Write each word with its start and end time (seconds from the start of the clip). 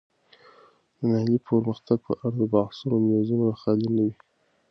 د 0.97 0.99
محلي 1.11 1.37
پرمختګ 1.47 1.97
په 2.07 2.13
اړه 2.23 2.37
د 2.39 2.41
بحثونو 2.53 2.97
میزونه 3.07 3.47
خالي 3.61 3.89
نه 3.95 4.01
وي. 4.07 4.15